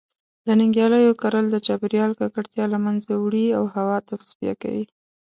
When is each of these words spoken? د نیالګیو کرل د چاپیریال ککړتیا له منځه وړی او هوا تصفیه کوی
د 0.45 0.47
نیالګیو 0.59 1.19
کرل 1.21 1.45
د 1.51 1.55
چاپیریال 1.65 2.11
ککړتیا 2.19 2.65
له 2.73 2.79
منځه 2.85 3.11
وړی 3.23 3.45
او 3.57 3.63
هوا 3.75 3.97
تصفیه 4.09 4.53
کوی 4.61 4.85